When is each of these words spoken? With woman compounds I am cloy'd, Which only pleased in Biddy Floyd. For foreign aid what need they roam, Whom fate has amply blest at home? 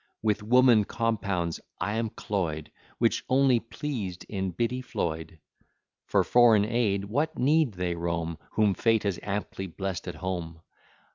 With 0.23 0.41
woman 0.41 0.83
compounds 0.83 1.59
I 1.79 1.93
am 1.97 2.09
cloy'd, 2.09 2.71
Which 2.97 3.23
only 3.29 3.59
pleased 3.59 4.25
in 4.27 4.49
Biddy 4.49 4.81
Floyd. 4.81 5.37
For 6.07 6.23
foreign 6.23 6.65
aid 6.65 7.05
what 7.05 7.37
need 7.37 7.73
they 7.73 7.93
roam, 7.93 8.39
Whom 8.53 8.73
fate 8.73 9.03
has 9.03 9.19
amply 9.21 9.67
blest 9.67 10.07
at 10.07 10.15
home? 10.15 10.61